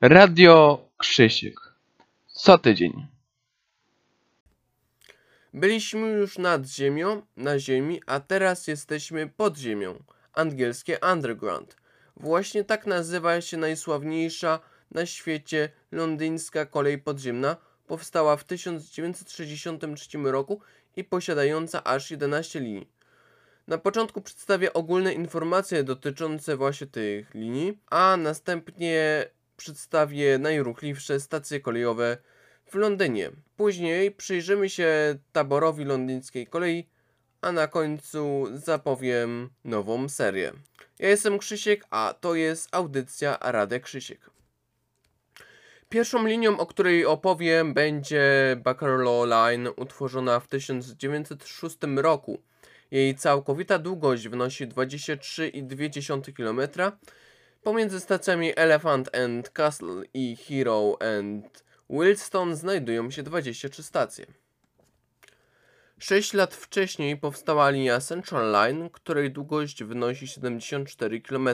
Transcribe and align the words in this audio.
Radio 0.00 0.88
Krzysiek. 0.98 1.54
Co 2.26 2.58
tydzień. 2.58 3.06
Byliśmy 5.54 6.08
już 6.08 6.38
nad 6.38 6.66
ziemią, 6.66 7.22
na 7.36 7.58
ziemi, 7.58 8.00
a 8.06 8.20
teraz 8.20 8.66
jesteśmy 8.66 9.28
pod 9.36 9.58
ziemią. 9.58 10.02
Angielskie 10.32 10.98
underground. 11.12 11.76
Właśnie 12.16 12.64
tak 12.64 12.86
nazywa 12.86 13.40
się 13.40 13.56
najsławniejsza 13.56 14.60
na 14.90 15.06
świecie 15.06 15.68
londyńska 15.92 16.66
kolej 16.66 16.98
podziemna. 16.98 17.56
Powstała 17.86 18.36
w 18.36 18.44
1963 18.44 20.18
roku 20.24 20.60
i 20.96 21.04
posiadająca 21.04 21.84
aż 21.84 22.10
11 22.10 22.60
linii. 22.60 22.88
Na 23.66 23.78
początku 23.78 24.20
przedstawię 24.20 24.72
ogólne 24.72 25.12
informacje 25.12 25.84
dotyczące 25.84 26.56
właśnie 26.56 26.86
tych 26.86 27.34
linii, 27.34 27.78
a 27.90 28.16
następnie 28.16 29.26
przedstawię 29.56 30.38
najruchliwsze 30.38 31.20
stacje 31.20 31.60
kolejowe 31.60 32.18
w 32.66 32.74
Londynie. 32.74 33.30
Później 33.56 34.10
przyjrzymy 34.10 34.70
się 34.70 35.18
taborowi 35.32 35.84
londyńskiej 35.84 36.46
kolei, 36.46 36.86
a 37.40 37.52
na 37.52 37.66
końcu 37.66 38.46
zapowiem 38.52 39.50
nową 39.64 40.08
serię. 40.08 40.52
Ja 40.98 41.08
jestem 41.08 41.38
Krzysiek, 41.38 41.84
a 41.90 42.14
to 42.20 42.34
jest 42.34 42.68
audycja 42.72 43.38
Radek 43.40 43.82
Krzysiek. 43.82 44.30
Pierwszą 45.88 46.26
linią, 46.26 46.58
o 46.58 46.66
której 46.66 47.06
opowiem, 47.06 47.74
będzie 47.74 48.56
Bakerloo 48.64 49.24
Line, 49.24 49.68
utworzona 49.76 50.40
w 50.40 50.48
1906 50.48 51.76
roku. 51.96 52.42
Jej 52.90 53.14
całkowita 53.14 53.78
długość 53.78 54.28
wynosi 54.28 54.66
23,2 54.68 56.32
km. 56.32 56.92
Pomiędzy 57.66 58.00
stacjami 58.00 58.52
Elephant 58.56 59.16
and 59.16 59.50
Castle 59.50 60.02
i 60.14 60.36
Hero 60.36 60.96
and 61.00 61.64
Wilston 61.90 62.56
znajdują 62.56 63.10
się 63.10 63.22
23 63.22 63.82
stacje. 63.82 64.26
6 65.98 66.32
lat 66.34 66.54
wcześniej 66.54 67.16
powstała 67.16 67.70
linia 67.70 68.00
Central 68.00 68.52
Line, 68.52 68.90
której 68.90 69.30
długość 69.30 69.84
wynosi 69.84 70.28
74 70.28 71.20
km. 71.20 71.48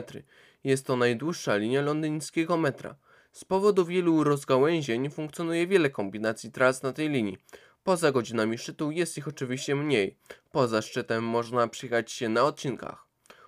Jest 0.63 0.85
to 0.85 0.95
najdłuższa 0.95 1.55
linia 1.55 1.81
londyńskiego 1.81 2.57
metra. 2.57 2.95
Z 3.31 3.45
powodu 3.45 3.85
wielu 3.85 4.23
rozgałęzień 4.23 5.09
funkcjonuje 5.09 5.67
wiele 5.67 5.89
kombinacji 5.89 6.51
tras 6.51 6.83
na 6.83 6.93
tej 6.93 7.09
linii. 7.09 7.37
Poza 7.83 8.11
godzinami 8.11 8.57
szczytu 8.57 8.91
jest 8.91 9.17
ich 9.17 9.27
oczywiście 9.27 9.75
mniej. 9.75 10.17
Poza 10.51 10.81
szczytem 10.81 11.23
można 11.23 11.67
przyjechać 11.67 12.11
się 12.11 12.29
na 12.29 12.43
odcinkach 12.43 13.05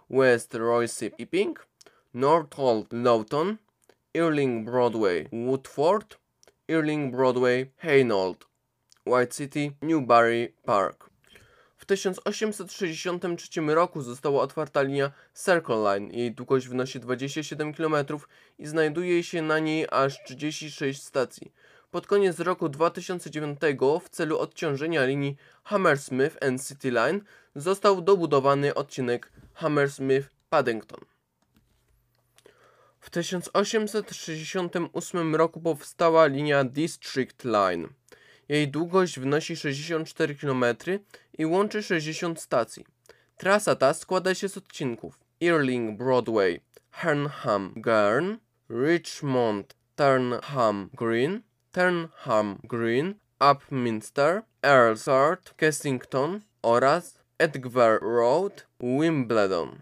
West 0.09 0.53
Royce 0.53 1.05
Epping, 1.05 1.67
Northolt 2.15 2.93
Lowton, 2.93 3.57
Earling 4.13 4.65
Broadway 4.65 5.27
Woodford, 5.33 6.15
Earling 6.69 7.11
Broadway 7.11 7.71
Hainault, 7.77 8.45
White 9.05 9.33
City, 9.33 9.71
Newbury 9.81 10.53
Park. 10.63 11.09
W 11.77 11.85
1863 11.85 13.61
roku 13.67 14.01
została 14.01 14.41
otwarta 14.41 14.81
linia 14.81 15.11
Circle 15.33 15.83
Line. 15.83 16.11
Jej 16.13 16.31
długość 16.31 16.67
wynosi 16.67 16.99
27 16.99 17.73
km 17.73 17.95
i 18.59 18.67
znajduje 18.67 19.23
się 19.23 19.41
na 19.41 19.59
niej 19.59 19.87
aż 19.91 20.23
36 20.23 21.03
stacji. 21.03 21.51
Pod 21.91 22.07
koniec 22.07 22.39
roku 22.39 22.69
2009 22.69 23.59
w 24.03 24.09
celu 24.09 24.39
odciążenia 24.39 25.05
linii 25.05 25.35
Hammersmith 25.63 26.45
and 26.45 26.67
City 26.67 26.91
Line 26.91 27.21
został 27.55 28.01
dobudowany 28.01 28.73
odcinek 28.73 29.31
Hammersmith-Paddington. 29.55 31.14
W 33.05 33.09
1868 33.09 35.35
roku 35.35 35.61
powstała 35.61 36.25
linia 36.25 36.63
District 36.63 37.43
Line. 37.43 37.87
Jej 38.49 38.67
długość 38.67 39.19
wynosi 39.19 39.55
64 39.55 40.35
km 40.35 40.65
i 41.37 41.45
łączy 41.45 41.83
60 41.83 42.41
stacji. 42.41 42.85
Trasa 43.37 43.75
ta 43.75 43.93
składa 43.93 44.33
się 44.33 44.49
z 44.49 44.57
odcinków 44.57 45.19
Earling 45.43 45.97
Broadway, 45.97 46.61
Hernham 46.91 47.73
Gurn, 47.75 48.35
Richmond 48.69 49.75
Turnham 49.95 50.89
Green, 50.93 51.41
Turnham 51.71 52.59
Green, 52.63 53.15
Upminster, 53.51 54.41
Earlshart, 54.61 55.53
Kensington 55.53 56.41
oraz 56.61 57.19
Edgware 57.37 57.99
Road, 58.01 58.67
Wimbledon. 58.79 59.79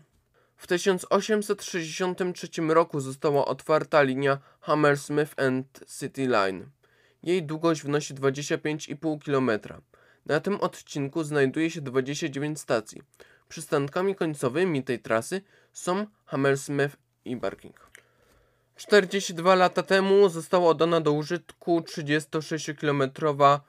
W 0.64 0.68
1863 0.68 2.50
roku 2.68 3.00
została 3.00 3.46
otwarta 3.46 4.02
linia 4.02 4.38
Hammersmith 4.60 5.40
and 5.40 5.86
City 6.00 6.28
Line. 6.28 6.66
Jej 7.24 7.44
długość 7.44 7.84
wynosi 7.84 8.14
25,5 8.14 9.20
km. 9.26 9.52
Na 10.26 10.40
tym 10.40 10.56
odcinku 10.62 11.24
znajduje 11.24 11.70
się 11.70 11.82
29 11.82 12.60
stacji. 12.60 13.02
Przystankami 13.50 14.16
końcowymi 14.16 14.84
tej 14.84 15.00
trasy 15.00 15.42
są 15.74 16.06
Hammersmith 16.26 16.96
i 17.26 17.36
Barking. 17.36 17.90
42 18.76 19.56
lata 19.56 19.84
temu 19.84 20.30
została 20.30 20.70
oddana 20.70 21.02
do 21.02 21.12
użytku 21.12 21.80
36-kilometrowa 21.80 23.60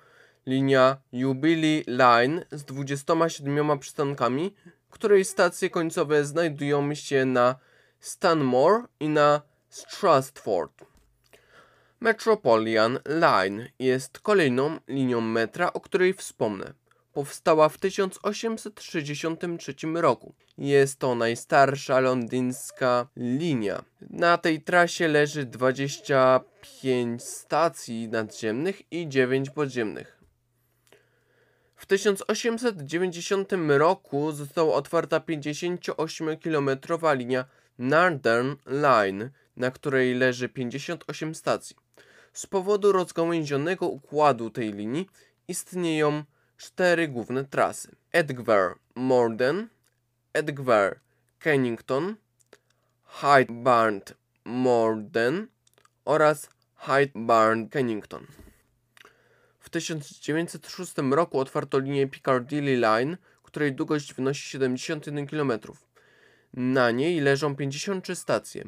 linia 0.47 0.97
Jubilee 1.13 1.85
Line 1.87 2.45
z 2.53 2.65
27 2.65 3.79
przystankami, 3.79 4.55
której 4.95 5.25
stacje 5.25 5.71
końcowe 5.71 6.25
znajdują 6.25 6.95
się 6.95 7.25
na 7.25 7.57
Stanmore 8.01 8.83
i 9.01 9.09
na 9.09 9.43
Strasford. 9.69 10.85
Metropolitan 12.01 12.99
Line 13.07 13.69
jest 13.79 14.19
kolejną 14.19 14.79
linią 14.89 15.21
metra, 15.21 15.73
o 15.73 15.81
której 15.81 16.15
wspomnę. 16.15 16.73
Powstała 17.13 17.69
w 17.69 17.79
1863 17.79 19.75
roku. 19.95 20.35
Jest 20.59 20.99
to 20.99 21.15
najstarsza 21.15 22.01
londyńska 22.01 23.07
linia. 23.17 23.85
Na 24.01 24.39
tej 24.39 24.63
trasie 24.63 25.09
leży 25.09 25.45
25 25.45 27.23
stacji 27.23 28.09
nadziemnych 28.09 28.93
i 28.93 29.09
9 29.09 29.51
podziemnych. 29.51 30.14
W 31.77 31.87
1890 31.87 33.53
roku 33.69 34.33
została 34.33 34.75
otwarta 34.75 35.19
58-kilometrowa 35.19 37.17
linia 37.17 37.45
Northern 37.79 38.57
Line, 38.67 39.31
na 39.57 39.71
której 39.71 40.15
leży 40.15 40.49
58 40.49 41.35
stacji. 41.35 41.77
Z 42.33 42.47
powodu 42.47 42.93
rozgałęzionego 42.93 43.89
układu 43.89 44.51
tej 44.51 44.73
linii 44.73 45.09
istnieją 45.49 46.25
cztery 46.57 47.09
główne 47.09 47.45
trasy: 47.45 47.97
Edgware 48.13 48.75
Morden, 48.95 49.69
Edgware 50.33 51.01
Kennington, 51.39 52.17
Hyde 53.05 53.53
Barn 53.53 54.01
Morden 54.45 55.47
oraz 56.05 56.49
Hyde 56.77 57.13
Barn 57.15 57.69
Kennington. 57.69 58.27
W 59.75 59.77
1906 59.77 60.93
roku 61.11 61.39
otwarto 61.39 61.79
linię 61.79 62.07
Piccadilly 62.07 62.77
Line, 62.77 63.17
której 63.43 63.73
długość 63.73 64.15
wynosi 64.15 64.49
71 64.49 65.27
km. 65.27 65.53
Na 66.53 66.91
niej 66.91 67.21
leżą 67.21 67.57
53 67.57 68.17
stacje. 68.17 68.65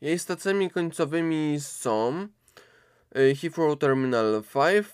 Jej 0.00 0.18
stacjami 0.18 0.70
końcowymi 0.70 1.56
są 1.60 2.28
y, 3.16 3.36
Heathrow 3.36 3.78
Terminal 3.78 4.42
5 4.54 4.86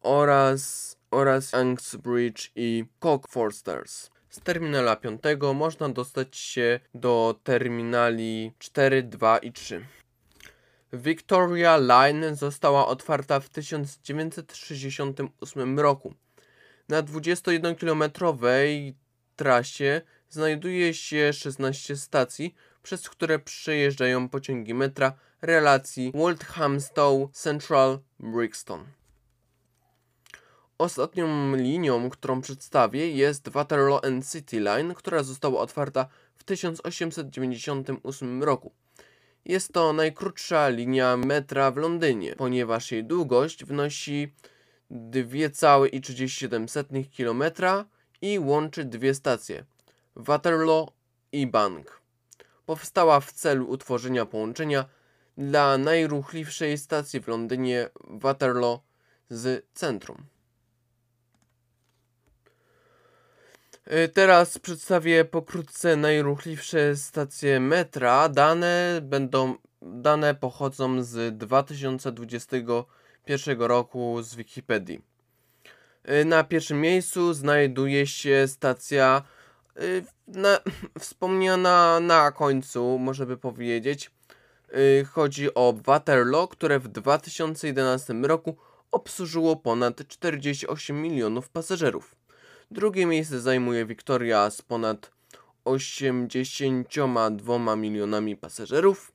oraz, 0.00 0.96
oraz 1.10 1.52
Uxbridge 1.54 2.50
i 2.56 2.84
Cockfosters. 3.00 4.10
Z 4.28 4.40
terminala 4.40 4.96
5 4.96 5.20
można 5.54 5.88
dostać 5.88 6.36
się 6.36 6.80
do 6.94 7.40
terminali 7.44 8.52
4, 8.58 9.02
2 9.02 9.38
i 9.38 9.52
3. 9.52 9.86
Victoria 10.92 11.76
Line 11.76 12.36
została 12.36 12.86
otwarta 12.86 13.40
w 13.40 13.48
1968 13.48 15.80
roku. 15.80 16.14
Na 16.88 17.02
21-kilometrowej 17.02 18.94
trasie 19.36 20.00
znajduje 20.28 20.94
się 20.94 21.32
16 21.32 21.96
stacji, 21.96 22.54
przez 22.82 23.08
które 23.08 23.38
przejeżdżają 23.38 24.28
pociągi 24.28 24.74
metra 24.74 25.12
relacji 25.42 26.12
Walthamstow 26.14 27.30
Central 27.32 27.98
Brixton. 28.20 28.84
Ostatnią 30.78 31.56
linią, 31.56 32.10
którą 32.10 32.40
przedstawię 32.40 33.10
jest 33.10 33.48
Waterloo 33.48 34.04
and 34.04 34.32
City 34.32 34.60
Line, 34.60 34.94
która 34.94 35.22
została 35.22 35.60
otwarta 35.60 36.08
w 36.36 36.44
1898 36.44 38.42
roku. 38.42 38.72
Jest 39.46 39.72
to 39.72 39.92
najkrótsza 39.92 40.68
linia 40.68 41.16
metra 41.16 41.70
w 41.70 41.76
Londynie, 41.76 42.34
ponieważ 42.36 42.92
jej 42.92 43.04
długość 43.04 43.64
wynosi 43.64 44.32
2,37 44.90 47.04
km 47.16 47.42
i 48.22 48.38
łączy 48.38 48.84
dwie 48.84 49.14
stacje 49.14 49.64
Waterloo 50.16 50.92
i 51.32 51.46
Bank. 51.46 52.00
Powstała 52.66 53.20
w 53.20 53.32
celu 53.32 53.68
utworzenia 53.68 54.26
połączenia 54.26 54.84
dla 55.38 55.78
najruchliwszej 55.78 56.78
stacji 56.78 57.20
w 57.20 57.28
Londynie 57.28 57.88
Waterloo 58.04 58.80
z 59.28 59.66
centrum. 59.74 60.35
Teraz 64.14 64.58
przedstawię 64.58 65.24
pokrótce 65.24 65.96
najruchliwsze 65.96 66.96
stacje 66.96 67.60
metra. 67.60 68.28
Dane 68.28 69.00
będą 69.02 69.54
dane 69.82 70.34
pochodzą 70.34 71.02
z 71.02 71.38
2021 71.38 73.60
roku 73.60 74.22
z 74.22 74.34
Wikipedii. 74.34 75.02
Y, 76.10 76.24
Na 76.24 76.44
pierwszym 76.44 76.80
miejscu 76.80 77.34
znajduje 77.34 78.06
się 78.06 78.48
stacja 78.48 79.22
y, 79.80 80.04
na, 80.26 80.60
wspomniana 81.00 82.00
na 82.00 82.32
końcu, 82.32 82.98
można 82.98 83.26
by 83.26 83.36
powiedzieć. 83.36 84.10
Y, 84.74 85.04
Chodzi 85.04 85.54
o 85.54 85.74
Waterloo, 85.84 86.48
które 86.48 86.78
w 86.78 86.88
2011 86.88 88.14
roku 88.14 88.56
obsłużyło 88.90 89.56
ponad 89.56 90.08
48 90.08 91.02
milionów 91.02 91.48
pasażerów. 91.48 92.16
Drugie 92.70 93.06
miejsce 93.06 93.40
zajmuje 93.40 93.86
Victoria 93.86 94.50
z 94.50 94.62
ponad 94.62 95.10
82 95.64 97.76
milionami 97.76 98.36
pasażerów. 98.36 99.12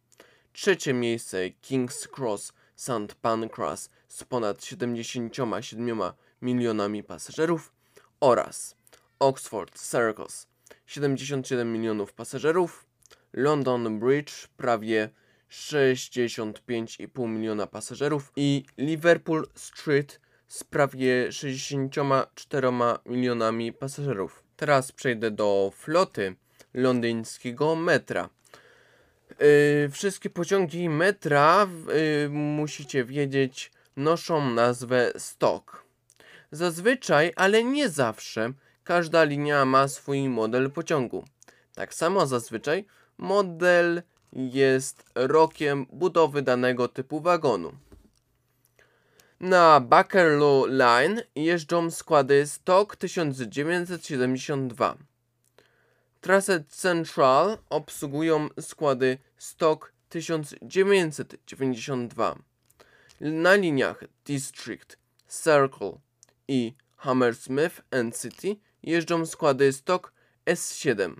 Trzecie 0.53 0.93
miejsce 0.93 1.37
King's 1.61 2.07
Cross 2.17 2.53
St. 2.75 3.15
Pancras 3.21 3.89
z 4.07 4.23
ponad 4.23 4.65
77 4.65 6.01
milionami 6.41 7.03
pasażerów 7.03 7.73
oraz 8.19 8.75
Oxford 9.19 9.79
Circus 9.79 10.47
77 10.85 11.73
milionów 11.73 12.13
pasażerów, 12.13 12.85
London 13.33 13.99
Bridge 13.99 14.47
prawie 14.57 15.09
65,5 15.49 17.27
miliona 17.27 17.67
pasażerów 17.67 18.31
i 18.35 18.65
Liverpool 18.77 19.47
Street 19.55 20.19
z 20.51 20.63
prawie 20.63 21.31
64 21.31 22.67
milionami 23.05 23.73
pasażerów. 23.73 24.43
Teraz 24.55 24.91
przejdę 24.91 25.31
do 25.31 25.71
floty 25.75 26.35
londyńskiego 26.73 27.75
metra. 27.75 28.29
Yy, 29.29 29.89
wszystkie 29.89 30.29
pociągi 30.29 30.89
metra, 30.89 31.67
yy, 32.23 32.29
musicie 32.29 33.05
wiedzieć, 33.05 33.71
noszą 33.97 34.49
nazwę 34.49 35.11
Stock. 35.17 35.83
Zazwyczaj, 36.51 37.33
ale 37.35 37.63
nie 37.63 37.89
zawsze, 37.89 38.53
każda 38.83 39.23
linia 39.23 39.65
ma 39.65 39.87
swój 39.87 40.29
model 40.29 40.71
pociągu. 40.71 41.25
Tak 41.75 41.93
samo 41.93 42.27
zazwyczaj 42.27 42.85
model 43.17 44.01
jest 44.33 45.03
rokiem 45.15 45.85
budowy 45.91 46.41
danego 46.41 46.87
typu 46.87 47.21
wagonu. 47.21 47.73
Na 49.41 49.79
Bakerloo 49.79 50.65
Line 50.65 51.23
jeżdżą 51.35 51.91
składy 51.91 52.47
Stock 52.47 52.95
1972. 52.95 54.97
Trasę 56.21 56.63
Central 56.69 57.57
obsługują 57.69 58.49
składy 58.59 59.17
Stock 59.37 59.93
1992. 60.09 62.35
Na 63.21 63.55
liniach 63.55 64.03
District, 64.25 64.97
Circle 65.43 65.91
i 66.47 66.73
Hammersmith 66.97 67.81
and 67.91 68.21
City 68.21 68.55
jeżdżą 68.83 69.25
składy 69.25 69.73
Stock 69.73 70.13
S7. 70.45 71.13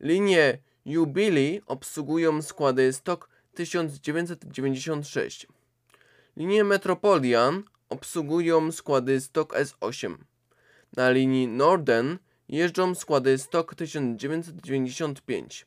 Linie 0.00 0.58
Jubilee 0.84 1.60
obsługują 1.66 2.42
składy 2.42 2.92
Stock 2.92 3.28
1996. 3.54 5.46
Linie 6.40 6.64
Metropolitan 6.64 7.62
obsługują 7.88 8.72
składy 8.72 9.20
Stock 9.20 9.54
S8. 9.54 10.16
Na 10.96 11.10
linii 11.10 11.48
Northern 11.48 12.16
jeżdżą 12.48 12.94
składy 12.94 13.38
Stock 13.38 13.74
1995. 13.74 15.66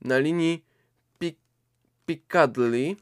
Na 0.00 0.18
linii 0.18 0.64
Pic- 1.20 1.36
Piccadilly 2.06 2.96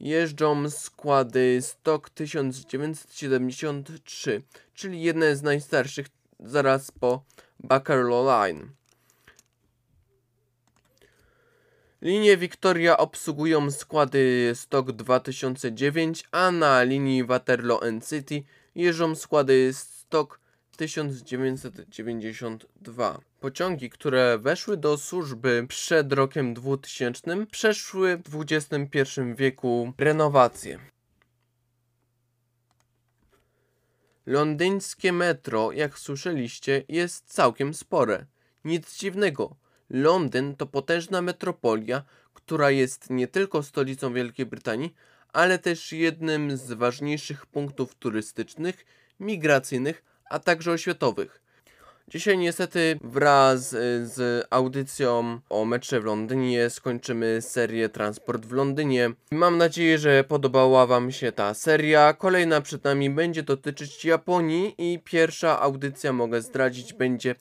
jeżdżą 0.00 0.70
składy 0.70 1.58
Stock 1.62 2.10
1973, 2.10 4.42
czyli 4.74 5.02
jedne 5.02 5.36
z 5.36 5.42
najstarszych 5.42 6.06
zaraz 6.40 6.90
po 6.90 7.24
Bakerloo 7.60 8.24
Line. 8.24 8.70
Linie 12.02 12.36
Victoria 12.36 12.96
obsługują 12.96 13.70
składy 13.70 14.52
Stock 14.54 14.92
2009, 14.92 16.24
a 16.30 16.50
na 16.50 16.82
linii 16.82 17.24
Waterloo 17.24 17.82
and 17.82 18.08
City 18.08 18.42
jeżdżą 18.74 19.14
składy 19.14 19.70
Stock 19.72 20.40
1992. 20.76 23.20
Pociągi, 23.40 23.90
które 23.90 24.38
weszły 24.38 24.76
do 24.76 24.98
służby 24.98 25.66
przed 25.68 26.12
rokiem 26.12 26.54
2000, 26.54 27.46
przeszły 27.46 28.16
w 28.16 28.40
XXI 28.40 29.00
wieku 29.36 29.92
renowację. 29.98 30.78
Londyńskie 34.26 35.12
metro, 35.12 35.72
jak 35.72 35.98
słyszeliście, 35.98 36.84
jest 36.88 37.34
całkiem 37.34 37.74
spore. 37.74 38.26
Nic 38.64 38.98
dziwnego. 38.98 39.61
Londyn 39.90 40.56
to 40.56 40.66
potężna 40.66 41.22
metropolia, 41.22 42.02
która 42.34 42.70
jest 42.70 43.10
nie 43.10 43.28
tylko 43.28 43.62
stolicą 43.62 44.14
Wielkiej 44.14 44.46
Brytanii, 44.46 44.94
ale 45.32 45.58
też 45.58 45.92
jednym 45.92 46.56
z 46.56 46.72
ważniejszych 46.72 47.46
punktów 47.46 47.94
turystycznych, 47.94 48.84
migracyjnych, 49.20 50.02
a 50.30 50.38
także 50.38 50.72
oświatowych. 50.72 51.42
Dzisiaj 52.08 52.38
niestety 52.38 52.98
wraz 53.04 53.72
y, 53.72 54.06
z 54.06 54.46
audycją 54.50 55.40
o 55.50 55.64
metrze 55.64 56.00
w 56.00 56.04
Londynie 56.04 56.70
skończymy 56.70 57.42
serię 57.42 57.88
Transport 57.88 58.46
w 58.46 58.52
Londynie. 58.52 59.10
Mam 59.30 59.58
nadzieję, 59.58 59.98
że 59.98 60.24
podobała 60.24 60.86
Wam 60.86 61.12
się 61.12 61.32
ta 61.32 61.54
seria. 61.54 62.12
Kolejna 62.12 62.60
przed 62.60 62.84
nami 62.84 63.10
będzie 63.10 63.42
dotyczyć 63.42 64.04
Japonii 64.04 64.74
i 64.78 64.98
pierwsza 65.04 65.60
audycja 65.60 66.12
mogę 66.12 66.42
zdradzić 66.42 66.92
będzie 66.92 67.34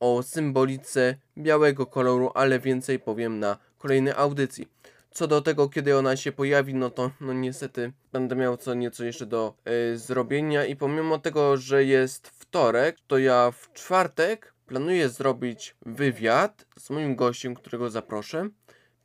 o 0.00 0.22
symbolice 0.22 1.16
białego 1.38 1.86
koloru, 1.86 2.30
ale 2.34 2.58
więcej 2.58 2.98
powiem 2.98 3.38
na 3.38 3.58
kolejnej 3.78 4.14
audycji. 4.16 4.68
Co 5.10 5.26
do 5.26 5.42
tego, 5.42 5.68
kiedy 5.68 5.98
ona 5.98 6.16
się 6.16 6.32
pojawi, 6.32 6.74
no 6.74 6.90
to 6.90 7.10
no 7.20 7.32
niestety 7.32 7.92
będę 8.12 8.36
miał 8.36 8.56
co 8.56 8.74
nieco 8.74 9.04
jeszcze 9.04 9.26
do 9.26 9.54
y, 9.92 9.98
zrobienia 9.98 10.64
i 10.64 10.76
pomimo 10.76 11.18
tego, 11.18 11.56
że 11.56 11.84
jest 11.84 12.28
wtorek, 12.28 12.96
to 13.06 13.18
ja 13.18 13.50
w 13.50 13.72
czwartek 13.72 14.54
planuję 14.66 15.08
zrobić 15.08 15.76
wywiad 15.86 16.66
z 16.78 16.90
moim 16.90 17.16
gościem, 17.16 17.54
którego 17.54 17.90
zaproszę. 17.90 18.48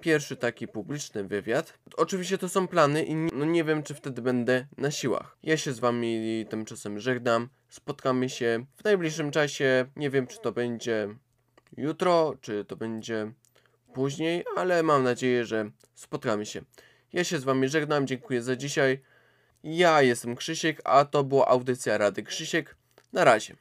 Pierwszy 0.01 0.36
taki 0.36 0.68
publiczny 0.68 1.24
wywiad. 1.24 1.74
Oczywiście 1.98 2.38
to 2.38 2.50
są 2.50 2.68
plany 2.68 3.03
i 3.03 3.15
no 3.15 3.46
nie 3.46 3.63
wiem, 3.63 3.84
czy 3.84 3.94
wtedy 3.94 4.22
będę 4.22 4.65
na 4.77 4.91
siłach. 4.91 5.38
Ja 5.44 5.58
się 5.58 5.74
z 5.74 5.79
wami 5.79 6.46
tymczasem 6.50 7.00
żegnam. 7.00 7.50
Spotkamy 7.70 8.29
się 8.29 8.65
w 8.75 8.84
najbliższym 8.84 9.32
czasie. 9.32 9.86
Nie 9.96 10.10
wiem, 10.10 10.27
czy 10.27 10.39
to 10.39 10.51
będzie 10.51 11.08
jutro, 11.77 12.34
czy 12.41 12.65
to 12.65 12.75
będzie 12.75 13.32
później, 13.94 14.44
ale 14.56 14.84
mam 14.84 15.03
nadzieję, 15.03 15.46
że 15.46 15.72
spotkamy 15.96 16.46
się. 16.46 16.62
Ja 17.13 17.24
się 17.24 17.39
z 17.39 17.44
wami 17.44 17.70
żegnam, 17.70 18.08
dziękuję 18.08 18.41
za 18.41 18.56
dzisiaj. 18.56 19.01
Ja 19.63 20.01
jestem 20.01 20.36
Krzysiek, 20.36 20.82
a 20.84 21.06
to 21.06 21.24
była 21.24 21.48
audycja 21.48 21.98
Rady 21.98 22.24
Krzysiek. 22.24 22.75
Na 23.13 23.24
razie. 23.24 23.56